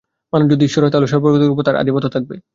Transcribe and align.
মানুষ 0.33 0.47
যদি 0.51 0.63
ঈশ্বর 0.65 0.81
হয়, 0.83 0.93
তাহলে 0.93 1.11
সর্বজগতের 1.11 1.51
ওপর 1.53 1.63
তার 1.63 1.79
আধিপত্য 1.81 2.07
থাকবে। 2.15 2.35